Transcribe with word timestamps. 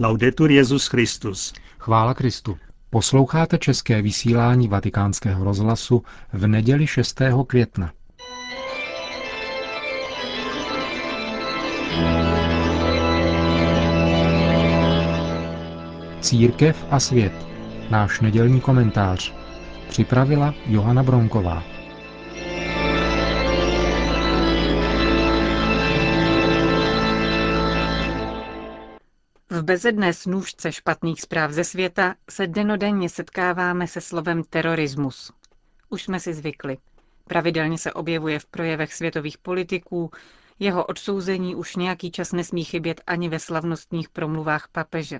Laudetur 0.00 0.50
Jezus 0.50 0.86
Christus. 0.86 1.52
Chvála 1.78 2.14
Kristu. 2.14 2.58
Posloucháte 2.90 3.58
české 3.58 4.02
vysílání 4.02 4.68
Vatikánského 4.68 5.44
rozhlasu 5.44 6.02
v 6.32 6.46
neděli 6.46 6.86
6. 6.86 7.20
května. 7.46 7.92
Církev 16.20 16.86
a 16.90 17.00
svět. 17.00 17.46
Náš 17.90 18.20
nedělní 18.20 18.60
komentář. 18.60 19.34
Připravila 19.88 20.54
Johana 20.66 21.02
Bronková. 21.02 21.77
V 29.58 29.62
bezedné 29.62 30.12
snůžce 30.12 30.72
špatných 30.72 31.22
zpráv 31.22 31.50
ze 31.50 31.64
světa 31.64 32.14
se 32.30 32.46
denodenně 32.46 33.08
setkáváme 33.08 33.86
se 33.86 34.00
slovem 34.00 34.42
terorismus. 34.50 35.32
Už 35.88 36.02
jsme 36.02 36.20
si 36.20 36.34
zvykli. 36.34 36.78
Pravidelně 37.24 37.78
se 37.78 37.92
objevuje 37.92 38.38
v 38.38 38.46
projevech 38.46 38.94
světových 38.94 39.38
politiků, 39.38 40.10
jeho 40.58 40.84
odsouzení 40.84 41.54
už 41.54 41.76
nějaký 41.76 42.10
čas 42.10 42.32
nesmí 42.32 42.64
chybět 42.64 43.00
ani 43.06 43.28
ve 43.28 43.38
slavnostních 43.38 44.08
promluvách 44.08 44.68
papeže. 44.72 45.18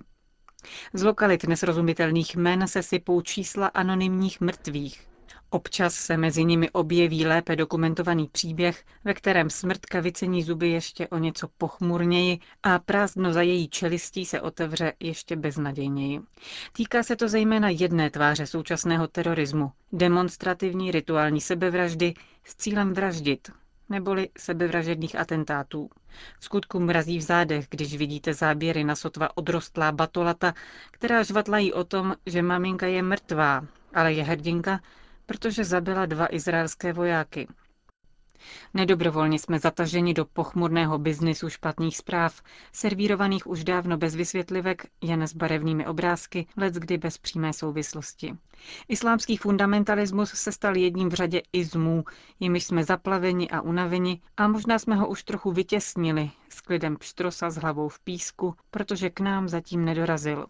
Z 0.93 1.03
lokalit 1.03 1.45
nesrozumitelných 1.45 2.37
jmen 2.37 2.69
se 2.69 2.83
sypou 2.83 3.21
čísla 3.21 3.67
anonymních 3.67 4.41
mrtvých. 4.41 5.09
Občas 5.51 5.95
se 5.95 6.17
mezi 6.17 6.45
nimi 6.45 6.71
objeví 6.71 7.27
lépe 7.27 7.57
dokumentovaný 7.57 8.29
příběh, 8.33 8.85
ve 9.05 9.15
kterém 9.15 9.51
smrtka 9.51 10.01
vycení 10.01 10.43
zuby 10.43 10.69
ještě 10.69 11.09
o 11.09 11.19
něco 11.19 11.49
pochmurněji 11.59 12.39
a 12.63 12.79
prázdno 12.79 13.33
za 13.33 13.43
její 13.43 13.69
čelistí 13.69 14.25
se 14.25 14.41
otevře 14.41 14.93
ještě 15.01 15.37
beznadějněji. 15.37 16.21
Týká 16.73 17.03
se 17.03 17.17
to 17.17 17.29
zejména 17.29 17.69
jedné 17.69 18.11
tváře 18.11 18.47
současného 18.47 19.09
terorismu, 19.09 19.73
demonstrativní 19.93 20.91
rituální 20.91 21.41
sebevraždy 21.41 22.15
s 22.45 22.57
cílem 22.57 22.93
vraždit, 22.93 23.51
neboli 23.89 24.29
sebevražedných 24.39 25.17
atentátů. 25.17 25.91
V 26.39 26.45
skutku 26.45 26.81
mrazí 26.81 27.19
v 27.19 27.23
zádech, 27.23 27.67
když 27.71 27.97
vidíte 27.97 28.35
záběry 28.35 28.85
na 28.85 28.97
sotva 28.97 29.37
odrostlá 29.37 29.93
batolata, 29.93 30.55
která 30.91 31.23
žvatlají 31.23 31.73
o 31.73 31.85
tom, 31.85 32.15
že 32.27 32.43
maminka 32.43 32.87
je 32.87 33.03
mrtvá, 33.03 33.67
ale 33.95 34.13
je 34.13 34.23
hrdinka, 34.23 34.81
protože 35.29 35.65
zabila 35.65 36.07
dva 36.07 36.27
izraelské 36.35 36.93
vojáky. 36.93 37.49
Nedobrovolně 38.75 39.39
jsme 39.39 39.59
zataženi 39.59 40.15
do 40.15 40.25
pochmurného 40.25 40.99
biznisu 40.99 41.49
špatných 41.51 41.97
zpráv, 41.97 42.43
servírovaných 42.73 43.47
už 43.47 43.65
dávno 43.65 43.97
bez 43.99 44.15
vysvětlivek, 44.15 44.87
jen 45.01 45.23
s 45.23 45.35
barevnými 45.35 45.87
obrázky, 45.87 46.47
let 46.57 46.75
kdy 46.75 46.99
bez 46.99 47.19
přímé 47.19 47.53
souvislosti. 47.53 48.35
Islámský 48.89 49.37
fundamentalismus 49.37 50.31
se 50.31 50.53
stal 50.53 50.77
jedním 50.77 51.09
v 51.09 51.15
řadě 51.15 51.43
izmů, 51.53 52.05
jimiž 52.41 52.65
jsme 52.65 52.85
zaplaveni 52.85 53.51
a 53.51 53.61
unaveni 53.61 54.21
a 54.37 54.49
možná 54.49 54.79
jsme 54.79 54.97
ho 54.97 55.09
už 55.09 55.23
trochu 55.25 55.53
vytěsnili 55.53 56.31
s 56.49 56.61
klidem 56.61 56.97
pštrosa 56.97 57.51
s 57.51 57.57
hlavou 57.57 57.89
v 57.89 58.01
písku, 58.01 58.55
protože 58.71 59.11
k 59.11 59.21
nám 59.21 59.49
zatím 59.49 59.85
nedorazil. 59.85 60.47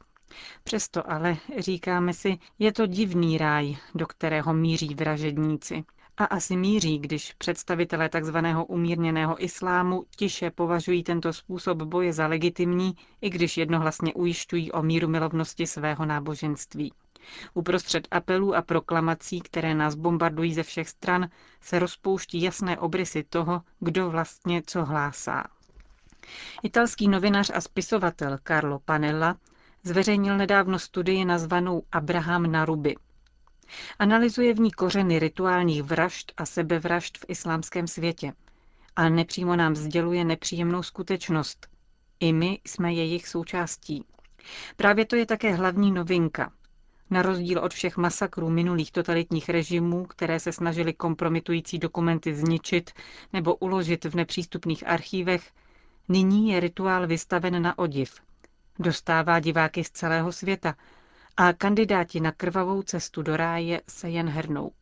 Přesto 0.64 1.10
ale, 1.10 1.36
říkáme 1.58 2.12
si, 2.12 2.38
je 2.58 2.72
to 2.72 2.86
divný 2.86 3.38
ráj, 3.38 3.76
do 3.94 4.06
kterého 4.06 4.54
míří 4.54 4.94
vražedníci. 4.94 5.84
A 6.16 6.24
asi 6.24 6.56
míří, 6.56 6.98
když 6.98 7.32
představitelé 7.38 8.08
tzv. 8.08 8.36
umírněného 8.66 9.44
islámu 9.44 10.04
tiše 10.16 10.50
považují 10.50 11.02
tento 11.02 11.32
způsob 11.32 11.82
boje 11.82 12.12
za 12.12 12.26
legitimní, 12.26 12.94
i 13.20 13.30
když 13.30 13.56
jednohlasně 13.56 14.14
ujišťují 14.14 14.72
o 14.72 14.82
míru 14.82 15.08
milovnosti 15.08 15.66
svého 15.66 16.06
náboženství. 16.06 16.92
Uprostřed 17.54 18.08
apelů 18.10 18.54
a 18.54 18.62
proklamací, 18.62 19.40
které 19.40 19.74
nás 19.74 19.94
bombardují 19.94 20.54
ze 20.54 20.62
všech 20.62 20.88
stran, 20.88 21.28
se 21.60 21.78
rozpouští 21.78 22.42
jasné 22.42 22.78
obrysy 22.78 23.24
toho, 23.24 23.62
kdo 23.80 24.10
vlastně 24.10 24.62
co 24.66 24.84
hlásá. 24.84 25.44
Italský 26.62 27.08
novinář 27.08 27.50
a 27.54 27.60
spisovatel 27.60 28.38
Carlo 28.44 28.78
Panella 28.78 29.36
zveřejnil 29.82 30.36
nedávno 30.36 30.78
studii 30.78 31.24
nazvanou 31.24 31.82
Abraham 31.92 32.52
na 32.52 32.64
ruby. 32.64 32.96
Analyzuje 33.98 34.54
v 34.54 34.60
ní 34.60 34.70
kořeny 34.70 35.18
rituálních 35.18 35.82
vražd 35.82 36.32
a 36.36 36.46
sebevražd 36.46 37.18
v 37.18 37.24
islámském 37.28 37.86
světě, 37.86 38.32
ale 38.96 39.10
nepřímo 39.10 39.56
nám 39.56 39.76
sděluje 39.76 40.24
nepříjemnou 40.24 40.82
skutečnost. 40.82 41.66
I 42.20 42.32
my 42.32 42.60
jsme 42.66 42.92
jejich 42.92 43.28
součástí. 43.28 44.04
Právě 44.76 45.04
to 45.04 45.16
je 45.16 45.26
také 45.26 45.54
hlavní 45.54 45.92
novinka. 45.92 46.52
Na 47.10 47.22
rozdíl 47.22 47.58
od 47.58 47.74
všech 47.74 47.96
masakrů 47.96 48.50
minulých 48.50 48.92
totalitních 48.92 49.48
režimů, 49.48 50.06
které 50.06 50.40
se 50.40 50.52
snažili 50.52 50.92
kompromitující 50.92 51.78
dokumenty 51.78 52.34
zničit 52.34 52.90
nebo 53.32 53.54
uložit 53.54 54.04
v 54.04 54.14
nepřístupných 54.14 54.86
archívech, 54.86 55.52
nyní 56.08 56.50
je 56.50 56.60
rituál 56.60 57.06
vystaven 57.06 57.62
na 57.62 57.78
odiv. 57.78 58.20
Dostává 58.78 59.40
diváky 59.40 59.84
z 59.84 59.90
celého 59.90 60.32
světa 60.32 60.74
a 61.36 61.52
kandidáti 61.52 62.20
na 62.20 62.32
krvavou 62.32 62.82
cestu 62.82 63.22
do 63.22 63.36
ráje 63.36 63.82
se 63.88 64.10
jen 64.10 64.28
hrnou. 64.28 64.72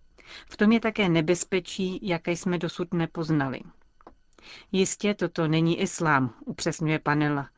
V 0.50 0.56
tom 0.56 0.72
je 0.72 0.80
také 0.80 1.08
nebezpečí, 1.08 1.98
jaké 2.02 2.32
jsme 2.32 2.58
dosud 2.58 2.94
nepoznali. 2.94 3.60
Jistě 4.72 5.14
toto 5.14 5.48
není 5.48 5.80
islám, 5.80 6.34
upřesňuje 6.44 6.98
Panela, 6.98 7.50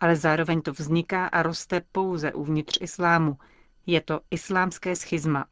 ale 0.00 0.16
zároveň 0.16 0.62
to 0.62 0.72
vzniká 0.72 1.26
a 1.26 1.42
roste 1.42 1.82
pouze 1.92 2.32
uvnitř 2.32 2.78
islámu. 2.80 3.38
Je 3.86 4.00
to 4.00 4.20
islámské 4.30 4.96
schizma. 4.96 5.46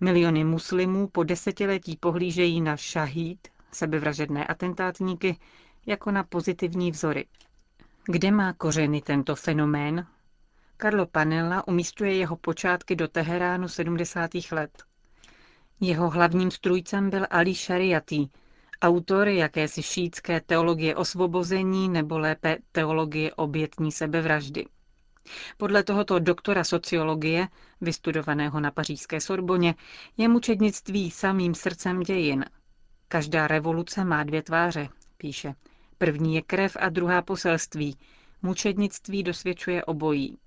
Miliony 0.00 0.44
muslimů 0.44 1.08
po 1.08 1.24
desetiletí 1.24 1.96
pohlížejí 1.96 2.60
na 2.60 2.76
šahít, 2.76 3.48
sebevražedné 3.72 4.46
atentátníky, 4.46 5.38
jako 5.86 6.10
na 6.10 6.24
pozitivní 6.24 6.90
vzory. 6.90 7.26
Kde 8.04 8.30
má 8.30 8.52
kořeny 8.52 9.02
tento 9.02 9.36
fenomén? 9.36 10.06
Carlo 10.82 11.06
Panella 11.06 11.68
umístuje 11.68 12.16
jeho 12.16 12.36
počátky 12.36 12.96
do 12.96 13.08
Teheránu 13.08 13.68
70. 13.68 14.30
let. 14.52 14.82
Jeho 15.80 16.10
hlavním 16.10 16.50
strůjcem 16.50 17.10
byl 17.10 17.26
Ali 17.30 17.54
Shariati, 17.54 18.28
autor 18.82 19.28
jakési 19.28 19.82
šítské 19.82 20.40
teologie 20.40 20.96
osvobození 20.96 21.88
nebo 21.88 22.18
lépe 22.18 22.58
teologie 22.72 23.34
obětní 23.34 23.92
sebevraždy. 23.92 24.66
Podle 25.56 25.82
tohoto 25.82 26.18
doktora 26.18 26.64
sociologie, 26.64 27.48
vystudovaného 27.80 28.60
na 28.60 28.70
pařížské 28.70 29.20
Sorboně, 29.20 29.74
je 30.16 30.28
mučednictví 30.28 31.10
samým 31.10 31.54
srdcem 31.54 32.00
dějin. 32.00 32.44
Každá 33.08 33.46
revoluce 33.48 34.04
má 34.04 34.24
dvě 34.24 34.42
tváře, 34.42 34.88
píše. 35.16 35.54
První 36.02 36.34
je 36.34 36.42
krev 36.42 36.76
a 36.80 36.88
druhá 36.88 37.22
poselství. 37.22 37.96
Mučednictví 38.42 39.22
dosvědčuje 39.22 39.84
obojí. 39.84 40.38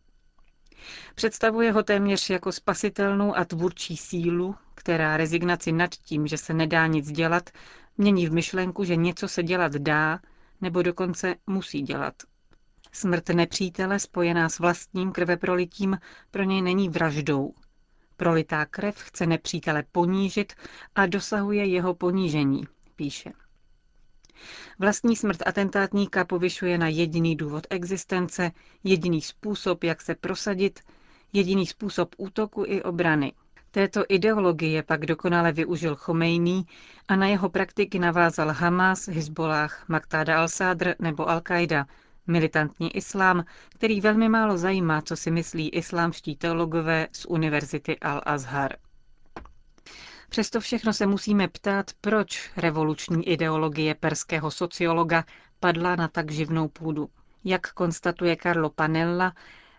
Představuje 1.16 1.72
ho 1.72 1.84
téměř 1.84 2.30
jako 2.30 2.52
spasitelnou 2.52 3.38
a 3.38 3.46
tvůrčí 3.46 3.97
sílu, 3.97 4.56
která 4.75 5.18
rezignaci 5.18 5.72
nad 5.72 5.90
tím, 5.96 6.28
že 6.28 6.38
se 6.38 6.53
nedá 6.53 6.88
nic 6.88 7.12
dělat, 7.12 7.50
mění 7.97 8.28
v 8.28 8.34
myšlenku, 8.34 8.84
že 8.84 8.96
něco 8.96 9.28
se 9.28 9.44
dělat 9.44 9.72
dá, 9.72 10.19
nebo 10.62 10.81
dokonce 10.81 11.36
musí 11.47 11.81
dělat. 11.81 12.14
Smrt 12.91 13.30
nepřítele 13.30 14.00
spojená 14.00 14.50
s 14.50 14.59
vlastním 14.59 15.12
krveprolitím 15.12 15.97
pro 16.31 16.44
něj 16.44 16.62
není 16.62 16.90
vraždou. 16.90 17.53
Prolitá 18.18 18.66
krev 18.66 18.96
chce 18.97 19.25
nepřítele 19.25 19.84
ponížit 19.91 20.53
a 20.96 21.06
dosahuje 21.06 21.66
jeho 21.66 21.94
ponížení, 21.94 22.64
píše. 22.96 23.31
Vlastní 24.80 25.16
smrt 25.16 25.38
atentátníka 25.46 26.26
povyšuje 26.26 26.78
na 26.78 26.88
jediný 26.88 27.36
důvod 27.36 27.68
existence, 27.70 28.52
jediný 28.84 29.22
způsob, 29.22 29.84
jak 29.84 30.02
se 30.02 30.16
prosadit, 30.16 30.80
jediný 31.34 31.66
způsob 31.66 32.16
útoku 32.18 32.64
i 32.68 32.84
obrany. 32.84 33.34
Této 33.72 34.03
ideologie 34.09 34.84
pak 34.84 35.06
dokonale 35.06 35.52
využil 35.52 35.96
Chomejný 35.96 36.66
a 37.08 37.16
na 37.16 37.28
jeho 37.28 37.50
praktiky 37.50 38.00
navázal 38.00 38.52
Hamas, 38.52 39.08
Hezbollah, 39.08 39.85
Maktáda 39.88 40.38
al-Sadr 40.38 40.96
nebo 41.00 41.24
Al-Qaida, 41.24 41.86
militantní 42.28 42.96
islám, 42.96 43.46
který 43.70 44.02
velmi 44.02 44.29
málo 44.29 44.58
zajímá, 44.58 45.02
co 45.02 45.16
si 45.16 45.32
myslí 45.32 45.70
islámští 45.70 46.36
teologové 46.36 47.08
z 47.12 47.26
Univerzity 47.26 47.97
Al-Azhar. 48.02 48.76
Přesto 50.34 50.59
všechno 50.59 50.94
se 50.94 51.06
musíme 51.08 51.47
ptát, 51.47 51.91
proč 52.02 52.52
revoluční 52.58 53.28
ideologie 53.30 53.96
perského 53.96 54.52
sociologa 54.52 55.26
padla 55.59 55.96
na 55.96 56.08
tak 56.08 56.32
živnou 56.32 56.68
půdu. 56.68 57.09
Jak 57.44 57.74
konstatuje 57.74 58.38
Carlo 58.44 58.70
Panella, 58.70 59.34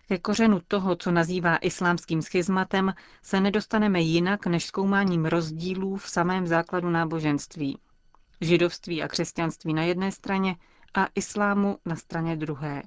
ke 0.07 0.17
kořenu 0.17 0.61
toho, 0.67 0.95
co 0.95 1.11
nazývá 1.11 1.57
islámským 1.57 2.21
schizmatem, 2.21 2.93
se 3.23 3.41
nedostaneme 3.41 4.01
jinak 4.01 4.45
než 4.45 4.65
zkoumáním 4.65 5.25
rozdílů 5.25 5.95
v 5.97 6.09
samém 6.09 6.47
základu 6.47 6.89
náboženství. 6.89 7.77
Židovství 8.41 9.03
a 9.03 9.07
křesťanství 9.07 9.73
na 9.73 9.83
jedné 9.83 10.11
straně 10.11 10.55
a 10.93 11.07
islámu 11.15 11.77
na 11.85 11.95
straně 11.95 12.35
druhé. 12.35 12.83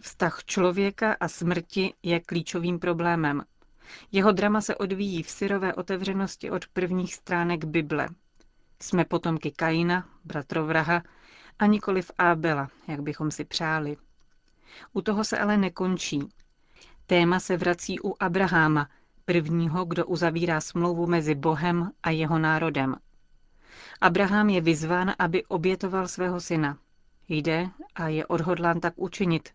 Vztah 0.00 0.44
člověka 0.44 1.16
a 1.20 1.28
smrti 1.28 1.94
je 2.02 2.20
klíčovým 2.20 2.78
problémem. 2.78 3.42
Jeho 4.12 4.32
drama 4.32 4.60
se 4.60 4.76
odvíjí 4.76 5.22
v 5.22 5.30
syrové 5.30 5.74
otevřenosti 5.74 6.50
od 6.50 6.66
prvních 6.66 7.14
stránek 7.14 7.64
Bible. 7.64 8.08
Jsme 8.82 9.04
potomky 9.04 9.50
Kaina, 9.50 10.08
bratrovraha, 10.24 11.02
a 11.58 11.66
nikoli 11.66 12.02
v 12.02 12.10
Ábela, 12.18 12.68
jak 12.88 13.02
bychom 13.02 13.30
si 13.30 13.44
přáli. 13.44 13.96
U 14.92 15.02
toho 15.02 15.24
se 15.24 15.38
ale 15.38 15.56
nekončí. 15.56 16.28
Téma 17.06 17.40
se 17.40 17.56
vrací 17.56 18.00
u 18.00 18.14
Abraháma, 18.20 18.88
prvního, 19.24 19.84
kdo 19.84 20.06
uzavírá 20.06 20.60
smlouvu 20.60 21.06
mezi 21.06 21.34
Bohem 21.34 21.90
a 22.02 22.10
jeho 22.10 22.38
národem. 22.38 22.96
Abraham 24.00 24.48
je 24.48 24.60
vyzván, 24.60 25.14
aby 25.18 25.44
obětoval 25.44 26.08
svého 26.08 26.40
syna. 26.40 26.78
Jde 27.28 27.70
a 27.94 28.08
je 28.08 28.26
odhodlán 28.26 28.80
tak 28.80 28.94
učinit. 28.96 29.48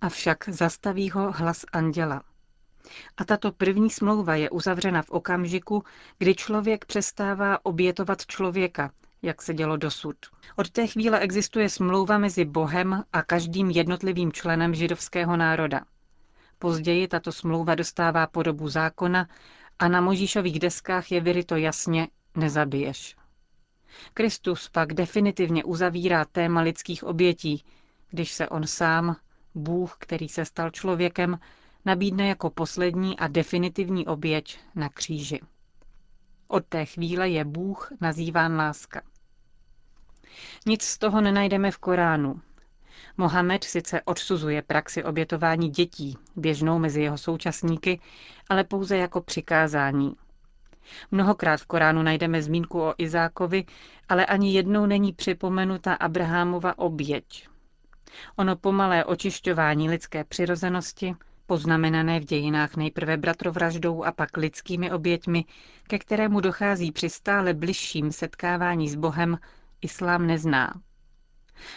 Avšak 0.00 0.48
zastaví 0.48 1.10
ho 1.10 1.32
hlas 1.32 1.64
anděla. 1.72 2.22
A 3.16 3.24
tato 3.24 3.52
první 3.52 3.90
smlouva 3.90 4.34
je 4.34 4.50
uzavřena 4.50 5.02
v 5.02 5.10
okamžiku, 5.10 5.84
kdy 6.18 6.34
člověk 6.34 6.84
přestává 6.84 7.64
obětovat 7.64 8.26
člověka, 8.26 8.90
jak 9.22 9.42
se 9.42 9.54
dělo 9.54 9.76
dosud. 9.76 10.16
Od 10.56 10.70
té 10.70 10.86
chvíle 10.86 11.18
existuje 11.18 11.68
smlouva 11.68 12.18
mezi 12.18 12.44
Bohem 12.44 13.04
a 13.12 13.22
každým 13.22 13.70
jednotlivým 13.70 14.32
členem 14.32 14.74
židovského 14.74 15.36
národa. 15.36 15.80
Později 16.58 17.08
tato 17.08 17.32
smlouva 17.32 17.74
dostává 17.74 18.26
podobu 18.26 18.68
zákona 18.68 19.28
a 19.78 19.88
na 19.88 20.00
Možíšových 20.00 20.58
deskách 20.58 21.12
je 21.12 21.20
vyryto 21.20 21.56
jasně 21.56 22.08
nezabiješ. 22.36 23.16
Kristus 24.14 24.68
pak 24.68 24.92
definitivně 24.92 25.64
uzavírá 25.64 26.24
téma 26.24 26.60
lidských 26.60 27.04
obětí, 27.04 27.64
když 28.10 28.32
se 28.32 28.48
on 28.48 28.66
sám, 28.66 29.16
Bůh, 29.54 29.96
který 29.98 30.28
se 30.28 30.44
stal 30.44 30.70
člověkem, 30.70 31.38
nabídne 31.84 32.28
jako 32.28 32.50
poslední 32.50 33.18
a 33.18 33.28
definitivní 33.28 34.06
oběť 34.06 34.58
na 34.74 34.88
kříži. 34.88 35.40
Od 36.48 36.64
té 36.66 36.84
chvíle 36.84 37.28
je 37.28 37.44
Bůh 37.44 37.92
nazýván 38.00 38.56
láska. 38.56 39.02
Nic 40.66 40.82
z 40.82 40.98
toho 40.98 41.20
nenajdeme 41.20 41.70
v 41.70 41.78
Koránu. 41.78 42.40
Mohamed 43.16 43.64
sice 43.64 44.02
odsuzuje 44.02 44.62
praxi 44.62 45.04
obětování 45.04 45.68
dětí, 45.70 46.18
běžnou 46.36 46.78
mezi 46.78 47.02
jeho 47.02 47.18
současníky, 47.18 48.00
ale 48.48 48.64
pouze 48.64 48.96
jako 48.96 49.20
přikázání. 49.20 50.16
Mnohokrát 51.10 51.60
v 51.60 51.66
Koránu 51.66 52.02
najdeme 52.02 52.42
zmínku 52.42 52.80
o 52.80 52.94
Izákovi, 52.98 53.64
ale 54.08 54.26
ani 54.26 54.52
jednou 54.54 54.86
není 54.86 55.12
připomenuta 55.12 55.94
Abrahamova 55.94 56.78
oběť. 56.78 57.48
Ono 58.36 58.56
pomalé 58.56 59.04
očišťování 59.04 59.90
lidské 59.90 60.24
přirozenosti, 60.24 61.16
poznamenané 61.50 62.20
v 62.20 62.24
dějinách 62.24 62.76
nejprve 62.76 63.16
bratrovraždou 63.16 64.04
a 64.04 64.12
pak 64.12 64.36
lidskými 64.36 64.92
oběťmi, 64.92 65.44
ke 65.88 65.98
kterému 65.98 66.40
dochází 66.40 66.92
při 66.92 67.10
stále 67.10 67.54
bližším 67.54 68.12
setkávání 68.12 68.88
s 68.88 68.94
Bohem, 68.94 69.38
islám 69.80 70.26
nezná. 70.26 70.74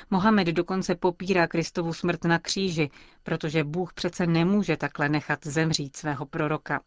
Mohamed 0.10 0.48
dokonce 0.48 0.96
popírá 0.96 1.48
Kristovu 1.48 1.94
smrt 1.94 2.24
na 2.24 2.40
kříži, 2.40 2.90
protože 3.24 3.64
Bůh 3.64 3.94
přece 3.94 4.28
nemůže 4.28 4.78
takhle 4.78 5.10
nechat 5.10 5.40
zemřít 5.46 5.96
svého 5.96 6.26
proroka. 6.26 6.82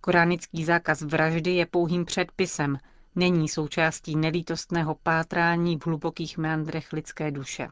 Koránický 0.00 0.64
zákaz 0.64 1.02
vraždy 1.02 1.50
je 1.50 1.66
pouhým 1.66 2.04
předpisem, 2.04 2.78
není 3.14 3.48
součástí 3.48 4.16
nelítostného 4.16 4.94
pátrání 5.02 5.78
v 5.78 5.86
hlubokých 5.86 6.38
meandrech 6.38 6.92
lidské 6.92 7.30
duše, 7.30 7.68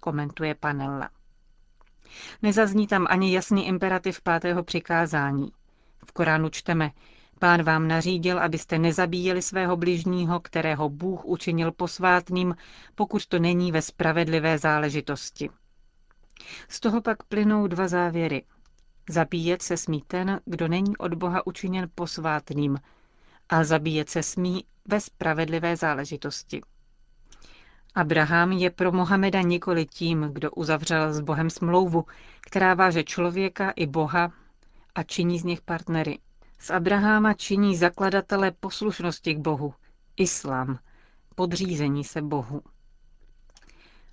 komentuje 0.00 0.54
Panella. 0.54 1.10
Nezazní 2.42 2.86
tam 2.86 3.06
ani 3.10 3.34
jasný 3.34 3.66
imperativ 3.66 4.20
pátého 4.22 4.62
přikázání. 4.62 5.52
V 6.06 6.12
Koránu 6.12 6.48
čteme, 6.48 6.90
Pán 7.42 7.62
vám 7.62 7.88
nařídil, 7.88 8.38
abyste 8.38 8.78
nezabíjeli 8.78 9.42
svého 9.42 9.76
bližního, 9.76 10.40
kterého 10.40 10.88
Bůh 10.88 11.24
učinil 11.24 11.72
posvátným, 11.72 12.56
pokud 12.94 13.26
to 13.26 13.38
není 13.38 13.72
ve 13.72 13.82
spravedlivé 13.82 14.58
záležitosti. 14.58 15.50
Z 16.68 16.80
toho 16.80 17.00
pak 17.02 17.22
plynou 17.22 17.66
dva 17.66 17.88
závěry. 17.88 18.44
Zabíjet 19.08 19.62
se 19.62 19.76
smí 19.76 20.02
ten, 20.06 20.40
kdo 20.44 20.68
není 20.68 20.96
od 20.96 21.14
Boha 21.14 21.46
učiněn 21.46 21.88
posvátným, 21.94 22.78
a 23.48 23.64
zabíjet 23.64 24.10
se 24.10 24.22
smí 24.22 24.64
ve 24.88 25.00
spravedlivé 25.00 25.76
záležitosti. 25.76 26.60
Abraham 27.94 28.52
je 28.52 28.70
pro 28.70 28.92
Mohameda 28.92 29.40
nikoli 29.40 29.86
tím, 29.86 30.30
kdo 30.32 30.50
uzavřel 30.50 31.12
s 31.12 31.20
Bohem 31.20 31.50
smlouvu, 31.50 32.04
která 32.40 32.74
váže 32.74 33.04
člověka 33.04 33.70
i 33.70 33.86
Boha 33.86 34.32
a 34.94 35.02
činí 35.02 35.38
z 35.38 35.44
nich 35.44 35.60
partnery. 35.60 36.18
Z 36.58 36.70
Abraháma 36.70 37.34
činí 37.34 37.76
zakladatele 37.76 38.50
poslušnosti 38.50 39.34
k 39.34 39.38
Bohu, 39.38 39.74
islám, 40.16 40.78
podřízení 41.34 42.04
se 42.04 42.22
Bohu. 42.22 42.62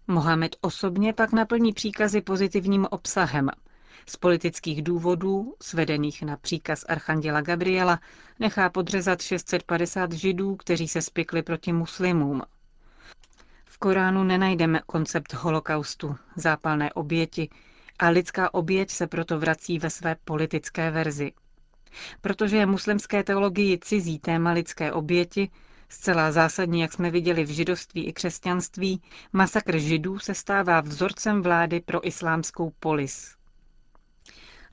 Mohamed 0.08 0.56
osobně 0.62 1.14
pak 1.14 1.32
naplní 1.32 1.74
příkazy 1.74 2.22
pozitivním 2.22 2.88
obsahem. 2.92 3.50
Z 4.06 4.16
politických 4.18 4.84
důvodů, 4.84 5.56
svedených 5.62 6.24
na 6.24 6.38
příkaz 6.38 6.86
archanděla 6.88 7.42
Gabriela, 7.42 8.00
nechá 8.40 8.70
podřezat 8.70 9.22
650 9.22 10.12
židů, 10.12 10.56
kteří 10.56 10.88
se 10.88 11.02
spikli 11.02 11.44
proti 11.44 11.74
muslimům. 11.74 12.42
Koránu 13.82 14.24
nenajdeme 14.24 14.82
koncept 14.86 15.34
holokaustu, 15.34 16.16
zápalné 16.36 16.94
oběti, 16.94 17.50
a 18.00 18.10
lidská 18.10 18.54
oběť 18.54 18.92
se 18.92 19.08
proto 19.08 19.40
vrací 19.40 19.80
ve 19.80 19.90
své 19.90 20.16
politické 20.26 20.92
verzi. 20.92 21.32
Protože 22.22 22.58
je 22.58 22.66
muslimské 22.66 23.24
teologii 23.24 23.80
cizí 23.80 24.20
téma 24.20 24.52
lidské 24.52 24.92
oběti, 24.92 25.50
zcela 25.90 26.32
zásadní, 26.32 26.82
jak 26.82 26.94
jsme 26.94 27.12
viděli 27.12 27.44
v 27.44 27.50
židovství 27.50 28.06
i 28.06 28.14
křesťanství, 28.14 29.02
masakr 29.34 29.78
židů 29.78 30.20
se 30.20 30.34
stává 30.34 30.82
vzorcem 30.82 31.42
vlády 31.42 31.80
pro 31.80 32.08
islámskou 32.08 32.74
polis. 32.80 33.36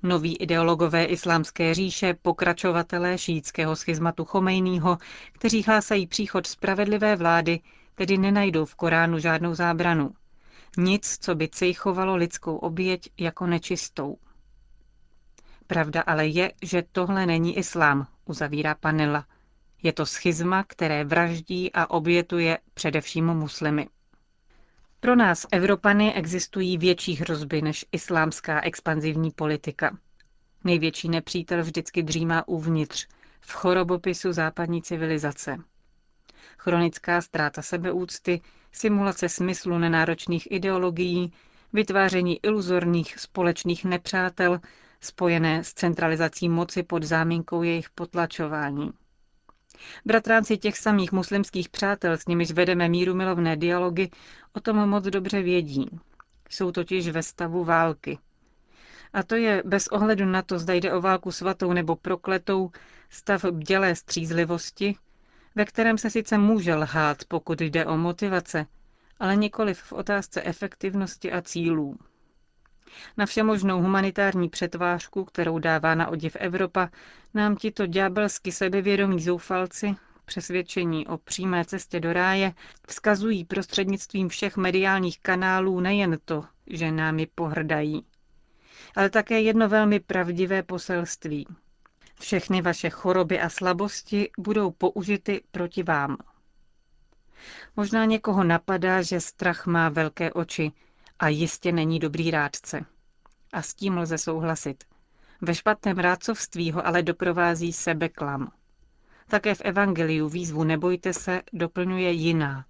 Noví 0.02 0.37
ideologové 0.37 1.05
islámské 1.05 1.75
říše, 1.75 2.14
pokračovatelé 2.23 3.19
šítského 3.19 3.76
schizmatu 3.76 4.25
Chomejního, 4.25 4.99
kteří 5.32 5.62
hlásají 5.62 6.06
příchod 6.06 6.47
spravedlivé 6.47 7.17
vlády, 7.17 7.61
tedy 7.97 8.19
nenajdou 8.19 8.65
v 8.65 8.75
Koránu 8.75 9.19
žádnou 9.19 9.55
zábranu. 9.55 10.11
Nic, 10.77 11.19
co 11.21 11.35
by 11.35 11.49
cejchovalo 11.49 12.17
lidskou 12.17 12.57
oběť 12.57 13.11
jako 13.19 13.47
nečistou. 13.47 14.17
Pravda 15.67 16.00
ale 16.00 16.26
je, 16.26 16.53
že 16.62 16.83
tohle 16.93 17.26
není 17.26 17.59
islám, 17.59 18.07
uzavírá 18.25 18.75
Panela. 18.75 19.26
Je 19.83 19.93
to 19.93 20.07
schizma, 20.07 20.65
které 20.65 21.05
vraždí 21.05 21.73
a 21.73 21.91
obětuje 21.91 22.59
především 22.75 23.26
muslimy. 23.26 23.88
Pro 25.00 25.17
nás, 25.17 25.47
Evropany, 25.53 26.15
existují 26.15 26.79
větší 26.79 27.15
hrozby 27.15 27.62
než 27.62 27.85
islámská 27.93 28.61
expanzivní 28.61 29.31
politika. 29.31 29.99
Největší 30.65 31.09
nepřítel 31.09 31.62
vždycky 31.62 32.03
dřímá 32.03 32.49
uvnitř, 32.49 33.07
v 33.41 33.53
chorobopisu 33.53 34.33
západní 34.33 34.83
civilizace. 34.83 35.57
Chronická 36.59 37.21
ztráta 37.21 37.62
sebeúcty, 37.62 38.41
simulace 38.73 39.29
smyslu 39.29 39.79
nenáročných 39.79 40.49
ideologií, 40.50 41.33
vytváření 41.73 42.41
iluzorních 42.43 43.19
společných 43.19 43.85
nepřátel, 43.85 44.61
spojené 45.00 45.65
s 45.65 45.73
centralizací 45.75 46.49
moci 46.49 46.83
pod 46.83 47.03
záminkou 47.03 47.62
jejich 47.62 47.91
potlačování. 47.91 48.91
Bratránci 50.05 50.57
těch 50.57 50.76
samých 50.79 51.12
muslimských 51.12 51.69
přátel, 51.69 52.12
s 52.12 52.26
nimiž 52.26 52.53
vedeme 52.53 52.88
míru 52.88 53.15
milovné 53.15 53.57
dialogy, 53.57 54.11
o 54.53 54.61
tom 54.61 54.88
moc 54.88 55.05
dobře 55.05 55.43
vědí. 55.43 55.91
Jsou 56.50 56.73
totiž 56.73 57.09
ve 57.09 57.23
stavu 57.23 57.65
války. 57.65 58.19
A 59.12 59.23
to 59.23 59.35
je 59.35 59.62
bez 59.67 59.87
ohledu 59.87 60.25
na 60.25 60.43
to, 60.43 60.59
zda 60.59 60.75
jde 60.75 60.93
o 60.93 61.00
válku 61.00 61.33
svatou 61.33 61.73
nebo 61.73 61.97
prokletou, 61.97 62.71
stav 63.11 63.45
bdělé 63.45 63.95
střízlivosti, 63.97 64.97
ve 65.57 65.65
kterém 65.65 65.99
se 65.99 66.11
sice 66.11 66.39
může 66.39 66.75
lhát, 66.75 67.25
pokud 67.29 67.61
jde 67.61 67.87
o 67.87 67.97
motivace, 67.97 68.67
ale 69.21 69.37
nikoli 69.37 69.75
v 69.75 69.93
otázce 69.93 70.43
efektivnosti 70.43 71.33
a 71.33 71.43
cílů. 71.43 71.97
Na 73.17 73.27
všemožnou 73.27 73.83
humanitární 73.83 74.49
přetvářku, 74.49 75.25
kterou 75.25 75.59
dává 75.59 75.95
na 75.95 76.09
odiv 76.09 76.37
Evropa, 76.41 76.89
nám 77.35 77.57
tito 77.57 77.87
ďábelsky 77.87 78.53
sebevědomí 78.53 79.23
zoufalci, 79.23 79.95
přesvědčení 80.25 81.07
o 81.07 81.19
přímé 81.19 81.65
cestě 81.65 82.01
do 82.01 82.13
ráje, 82.13 82.53
vzkazují 82.89 83.45
prostřednictvím 83.45 84.29
všech 84.29 84.57
mediálních 84.57 85.21
kanálů 85.21 85.81
nejen 85.81 86.19
to, 86.25 86.45
že 86.67 86.93
námi 86.93 87.27
pohrdají, 87.35 88.05
ale 88.97 89.11
také 89.11 89.41
jedno 89.41 89.69
velmi 89.69 90.01
pravdivé 90.01 90.63
poselství. 90.63 91.47
Všechny 92.20 92.62
vaše 92.62 92.90
choroby 92.90 93.40
a 93.40 93.49
slabosti 93.49 94.30
budou 94.38 94.70
použity 94.70 95.42
proti 95.50 95.82
vám. 95.82 96.16
Možná 97.76 98.04
někoho 98.04 98.44
napadá, 98.44 99.02
že 99.02 99.20
strach 99.20 99.66
má 99.66 99.88
velké 99.88 100.32
oči 100.32 100.73
a 101.18 101.28
jistě 101.28 101.73
není 101.73 101.99
dobrý 101.99 102.30
rádce. 102.30 102.85
A 103.52 103.62
s 103.62 103.75
tím 103.75 103.99
lze 103.99 104.18
souhlasit. 104.18 104.85
Ve 105.40 105.54
špatném 105.54 105.99
rádcovství 105.99 106.73
ho 106.73 106.87
ale 106.87 107.02
doprovází 107.02 107.73
sebeklam. 107.73 108.52
Také 109.28 109.54
v 109.54 109.61
Evangeliu 109.61 110.28
výzvu 110.28 110.64
nebojte 110.64 111.12
se 111.12 111.42
doplňuje 111.52 112.11
jiná. 112.12 112.64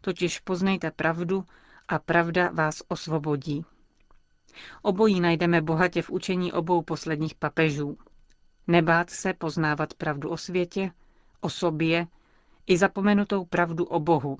Totiž 0.00 0.38
poznejte 0.40 0.90
pravdu 0.90 1.44
a 1.88 1.98
pravda 1.98 2.50
vás 2.52 2.82
osvobodí. 2.88 3.64
Obojí 4.82 5.20
najdeme 5.20 5.62
bohatě 5.62 6.02
v 6.02 6.10
učení 6.10 6.52
obou 6.52 6.82
posledních 6.82 7.34
papežů. 7.34 7.98
Nebát 8.68 9.10
se 9.10 9.32
poznávat 9.32 9.94
pravdu 9.94 10.30
o 10.30 10.36
světě, 10.36 10.90
o 11.40 11.50
sobě 11.50 12.06
i 12.66 12.78
zapomenutou 12.78 13.44
pravdu 13.44 13.84
o 13.84 14.00
Bohu. 14.00 14.38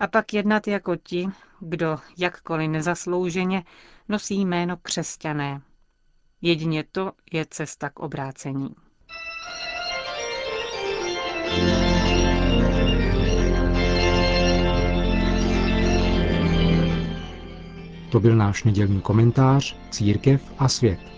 A 0.00 0.06
pak 0.06 0.34
jednat 0.34 0.68
jako 0.68 0.96
ti, 0.96 1.28
kdo 1.60 1.98
jakkoliv 2.18 2.70
nezaslouženě 2.70 3.64
nosí 4.08 4.40
jméno 4.40 4.76
křesťané. 4.76 5.60
Jedině 6.42 6.84
to 6.92 7.12
je 7.32 7.46
cesta 7.50 7.90
k 7.90 7.98
obrácení. 8.00 8.74
To 18.12 18.20
byl 18.20 18.36
náš 18.36 18.64
nedělní 18.64 19.00
komentář 19.00 19.76
Církev 19.90 20.52
a 20.58 20.68
svět. 20.68 21.15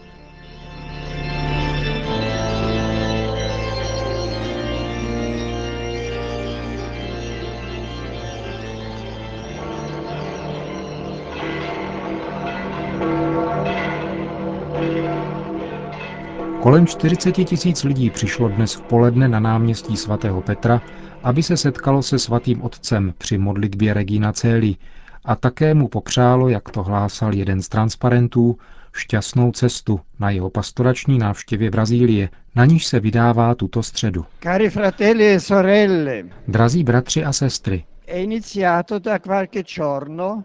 Kolem 16.68 16.86
40 16.86 17.32
tisíc 17.32 17.84
lidí 17.84 18.10
přišlo 18.10 18.48
dnes 18.48 18.74
v 18.74 18.80
poledne 18.80 19.28
na 19.28 19.40
náměstí 19.40 19.96
svatého 19.96 20.42
Petra, 20.42 20.82
aby 21.22 21.42
se 21.42 21.56
setkalo 21.56 22.02
se 22.02 22.18
svatým 22.18 22.62
otcem 22.62 23.14
při 23.18 23.38
modlitbě 23.38 23.94
Regina 23.94 24.32
Celi 24.32 24.76
a 25.24 25.36
také 25.36 25.74
mu 25.74 25.88
popřálo, 25.88 26.48
jak 26.48 26.70
to 26.70 26.82
hlásal 26.82 27.34
jeden 27.34 27.62
z 27.62 27.68
transparentů, 27.68 28.58
šťastnou 28.92 29.52
cestu 29.52 30.00
na 30.20 30.30
jeho 30.30 30.50
pastorační 30.50 31.18
návštěvě 31.18 31.70
Brazílie, 31.70 32.28
na 32.54 32.64
níž 32.64 32.86
se 32.86 33.00
vydává 33.00 33.54
tuto 33.54 33.82
středu. 33.82 34.24
Cari 34.42 34.70
fratelli 34.70 35.26
e 35.26 35.40
sorelle, 35.40 36.24
Drazí 36.48 36.84
bratři 36.84 37.24
a 37.24 37.32
sestry, 37.32 37.84
è 38.06 38.16
iniziato 38.16 38.98
da 38.98 39.18
qualche 39.18 39.62
giorno 39.62 40.44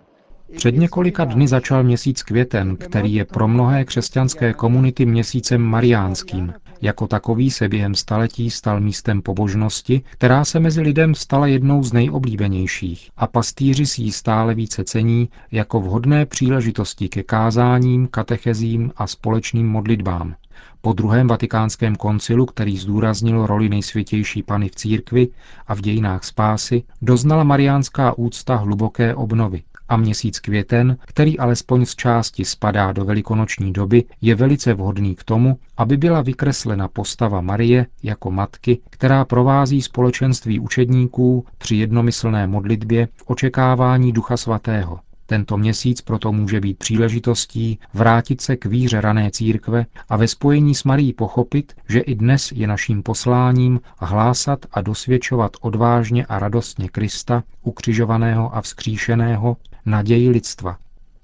před 0.55 0.77
několika 0.77 1.25
dny 1.25 1.47
začal 1.47 1.83
měsíc 1.83 2.23
květen, 2.23 2.77
který 2.77 3.13
je 3.13 3.25
pro 3.25 3.47
mnohé 3.47 3.85
křesťanské 3.85 4.53
komunity 4.53 5.05
měsícem 5.05 5.61
mariánským. 5.61 6.53
Jako 6.81 7.07
takový 7.07 7.51
se 7.51 7.69
během 7.69 7.95
staletí 7.95 8.49
stal 8.49 8.79
místem 8.79 9.21
pobožnosti, 9.21 10.01
která 10.11 10.45
se 10.45 10.59
mezi 10.59 10.81
lidem 10.81 11.15
stala 11.15 11.47
jednou 11.47 11.83
z 11.83 11.93
nejoblíbenějších. 11.93 13.09
A 13.17 13.27
pastýři 13.27 13.85
si 13.85 14.01
ji 14.01 14.11
stále 14.11 14.55
více 14.55 14.83
cení 14.83 15.29
jako 15.51 15.79
vhodné 15.81 16.25
příležitosti 16.25 17.09
ke 17.09 17.23
kázáním, 17.23 18.07
katechezím 18.07 18.91
a 18.95 19.07
společným 19.07 19.67
modlitbám. 19.67 20.35
Po 20.81 20.93
druhém 20.93 21.27
vatikánském 21.27 21.95
koncilu, 21.95 22.45
který 22.45 22.77
zdůraznil 22.77 23.45
roli 23.45 23.69
nejsvětější 23.69 24.43
pany 24.43 24.69
v 24.69 24.75
církvi 24.75 25.27
a 25.67 25.75
v 25.75 25.81
dějinách 25.81 26.23
spásy, 26.23 26.83
doznala 27.01 27.43
mariánská 27.43 28.17
úcta 28.17 28.55
hluboké 28.55 29.15
obnovy 29.15 29.63
a 29.89 29.97
měsíc 29.97 30.39
květen, 30.39 30.97
který 31.05 31.39
alespoň 31.39 31.85
z 31.85 31.95
části 31.95 32.45
spadá 32.45 32.91
do 32.91 33.05
velikonoční 33.05 33.73
doby, 33.73 34.03
je 34.21 34.35
velice 34.35 34.73
vhodný 34.73 35.15
k 35.15 35.23
tomu, 35.23 35.57
aby 35.77 35.97
byla 35.97 36.21
vykreslena 36.21 36.87
postava 36.87 37.41
Marie 37.41 37.85
jako 38.03 38.31
matky, 38.31 38.79
která 38.89 39.25
provází 39.25 39.81
společenství 39.81 40.59
učedníků 40.59 41.45
při 41.57 41.75
jednomyslné 41.75 42.47
modlitbě 42.47 43.07
v 43.15 43.23
očekávání 43.25 44.11
Ducha 44.11 44.37
Svatého. 44.37 44.99
Tento 45.25 45.57
měsíc 45.57 46.01
proto 46.01 46.31
může 46.31 46.59
být 46.59 46.77
příležitostí 46.77 47.79
vrátit 47.93 48.41
se 48.41 48.55
k 48.55 48.65
víře 48.65 49.01
rané 49.01 49.31
církve 49.31 49.85
a 50.09 50.17
ve 50.17 50.27
spojení 50.27 50.75
s 50.75 50.83
Marí 50.83 51.13
pochopit, 51.13 51.73
že 51.89 51.99
i 51.99 52.15
dnes 52.15 52.51
je 52.51 52.67
naším 52.67 53.03
posláním 53.03 53.79
hlásat 53.97 54.65
a 54.71 54.81
dosvědčovat 54.81 55.51
odvážně 55.61 56.25
a 56.25 56.39
radostně 56.39 56.89
Krista, 56.89 57.43
ukřižovaného 57.63 58.55
a 58.55 58.61
vzkříšeného, 58.61 59.57
naději 59.85 60.29
lidstva. 60.29 60.77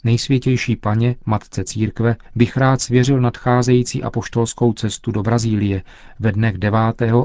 Nejsvětější 0.04 0.76
paně, 0.76 1.16
matce 1.26 1.64
církve, 1.64 2.16
bych 2.36 2.58
rád 2.58 2.82
svěřil 2.82 3.22
nadcházející 3.22 4.04
apoštolskou 4.04 4.74
cestu 4.74 5.12
do 5.12 5.24
Brazílie 5.24 5.84
ve 6.20 6.32
dnech 6.32 6.58
9. 6.58 6.80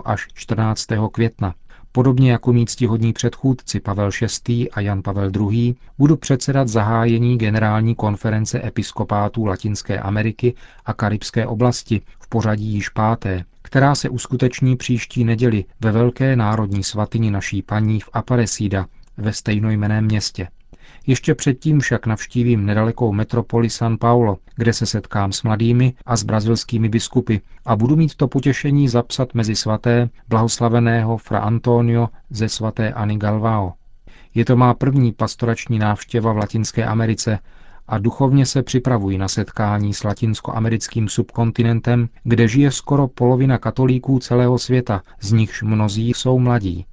až 0.04 0.26
14. 0.34 0.86
května. 1.12 1.54
Podobně 1.92 2.32
jako 2.32 2.52
mít 2.52 2.70
ctihodní 2.70 3.12
předchůdci 3.12 3.80
Pavel 3.80 4.10
VI. 4.48 4.70
a 4.70 4.80
Jan 4.80 5.02
Pavel 5.02 5.30
II. 5.50 5.74
budu 5.98 6.16
předsedat 6.16 6.68
zahájení 6.68 7.38
generální 7.38 7.94
konference 7.94 8.66
episkopátů 8.66 9.46
Latinské 9.46 9.98
Ameriky 9.98 10.54
a 10.86 10.92
Karibské 10.92 11.46
oblasti 11.46 12.00
v 12.20 12.28
pořadí 12.28 12.66
již 12.66 12.88
páté, 12.88 13.44
která 13.62 13.94
se 13.94 14.08
uskuteční 14.08 14.76
příští 14.76 15.24
neděli 15.24 15.64
ve 15.80 15.92
velké 15.92 16.36
národní 16.36 16.84
svatyni 16.84 17.30
naší 17.30 17.62
paní 17.62 18.00
v 18.00 18.08
Aparecida 18.12 18.86
ve 19.16 19.32
stejnojmeném 19.32 20.04
městě. 20.04 20.48
Ještě 21.06 21.34
předtím 21.34 21.80
však 21.80 22.06
navštívím 22.06 22.66
nedalekou 22.66 23.12
metropoli 23.12 23.70
San 23.70 23.98
Paulo, 23.98 24.38
kde 24.56 24.72
se 24.72 24.86
setkám 24.86 25.32
s 25.32 25.42
mladými 25.42 25.94
a 26.06 26.16
s 26.16 26.22
brazilskými 26.22 26.88
biskupy 26.88 27.36
a 27.64 27.76
budu 27.76 27.96
mít 27.96 28.14
to 28.14 28.28
potěšení 28.28 28.88
zapsat 28.88 29.34
mezi 29.34 29.56
svaté 29.56 30.08
blahoslaveného 30.28 31.16
Fra 31.16 31.38
Antonio 31.38 32.08
ze 32.30 32.48
svaté 32.48 32.92
Ani 32.92 33.16
Galvao. 33.16 33.72
Je 34.34 34.44
to 34.44 34.56
má 34.56 34.74
první 34.74 35.12
pastorační 35.12 35.78
návštěva 35.78 36.32
v 36.32 36.36
Latinské 36.36 36.84
Americe 36.84 37.38
a 37.88 37.98
duchovně 37.98 38.46
se 38.46 38.62
připravuji 38.62 39.18
na 39.18 39.28
setkání 39.28 39.94
s 39.94 40.04
latinskoamerickým 40.04 41.08
subkontinentem, 41.08 42.08
kde 42.22 42.48
žije 42.48 42.70
skoro 42.70 43.08
polovina 43.08 43.58
katolíků 43.58 44.18
celého 44.18 44.58
světa, 44.58 45.02
z 45.20 45.32
nichž 45.32 45.62
mnozí 45.62 46.10
jsou 46.10 46.38
mladí. 46.38 46.86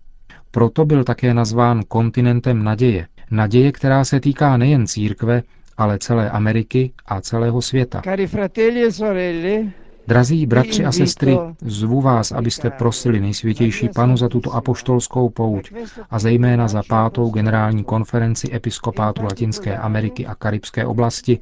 Proto 0.51 0.85
byl 0.85 1.03
také 1.03 1.33
nazván 1.33 1.83
kontinentem 1.87 2.63
naděje, 2.63 3.07
Naděje, 3.31 3.71
která 3.71 4.05
se 4.05 4.19
týká 4.19 4.57
nejen 4.57 4.87
církve, 4.87 5.43
ale 5.77 5.99
celé 5.99 6.29
Ameriky 6.29 6.91
a 7.05 7.21
celého 7.21 7.61
světa. 7.61 8.01
E 8.07 9.71
Drazí 10.07 10.45
bratři 10.45 10.85
a 10.85 10.91
sestry, 10.91 11.37
zvu 11.61 12.01
vás, 12.01 12.31
abyste 12.31 12.69
prosili 12.69 13.19
nejsvětější 13.19 13.89
panu 13.89 14.17
za 14.17 14.29
tuto 14.29 14.51
apoštolskou 14.51 15.29
pouť 15.29 15.71
a 16.09 16.19
zejména 16.19 16.67
za 16.67 16.83
pátou 16.87 17.29
generální 17.29 17.83
konferenci 17.83 18.55
episkopátu 18.55 19.23
Latinské 19.23 19.77
Ameriky 19.77 20.25
a 20.25 20.35
Karibské 20.35 20.85
oblasti, 20.85 21.39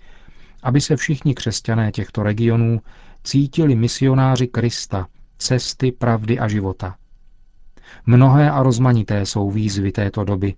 aby 0.64 0.82
se 0.82 0.96
všichni 0.96 1.36
křesťané 1.36 1.92
těchto 1.92 2.24
regionů 2.24 2.82
cítili 3.24 3.76
misionáři 3.76 4.48
Krista, 4.48 5.08
cesty, 5.38 5.92
pravdy 5.92 6.40
a 6.40 6.48
života. 6.48 6.96
Mnohé 8.06 8.52
a 8.52 8.64
rozmanité 8.64 9.26
jsou 9.26 9.52
výzvy 9.52 9.92
této 9.92 10.24
doby, 10.24 10.54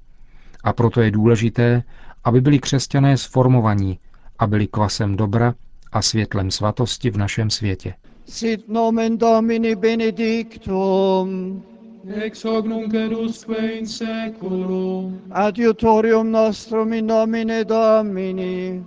a 0.63 0.74
proto 0.74 1.01
je 1.01 1.12
důležité, 1.12 1.84
aby 2.24 2.41
byli 2.41 2.60
křesťané 2.60 3.18
sformovaní 3.18 4.00
a 4.39 4.48
byli 4.48 4.68
kvasem 4.68 5.18
dobra 5.18 5.53
a 5.91 6.01
světlem 6.01 6.51
svatosti 6.51 7.10
v 7.10 7.18
našem 7.18 7.50
světě. 7.50 7.94
Sit 8.25 8.70
nomen 8.70 9.18
Domini 9.18 9.75
benedictum. 9.75 11.63
Ex 12.13 12.44
hoc 12.46 12.65
nunc 12.65 12.94
et 12.94 13.12
usque 13.12 13.58
in 13.58 13.88
seculum. 13.88 15.22
Adiutorium 15.32 16.32
nostrum 16.32 16.94
in 16.94 17.08
nomine 17.08 17.63
Domini. 17.65 18.86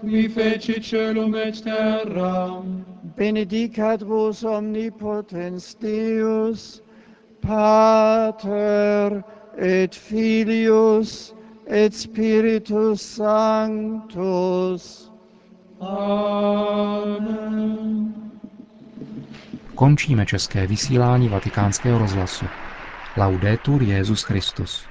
Qui 0.00 0.28
feci 0.28 0.80
celum 0.80 1.34
et 1.34 1.60
terra. 1.60 2.62
Benedicat 3.16 4.02
vos 4.02 4.44
omnipotens 4.44 5.74
Deus, 5.74 6.82
Pater 7.40 9.24
et 9.58 9.94
Filius 9.94 11.34
et 11.66 11.94
Spiritus 11.94 13.02
Sanctus. 13.02 14.82
Amen. 15.80 17.66
Končíme 19.74 20.26
české 20.26 20.66
vysílání 20.66 21.28
vatikánského 21.28 21.98
rozhlasu. 21.98 22.44
Laudetur 23.16 23.82
Jezus 23.82 24.22
Christus. 24.22 24.84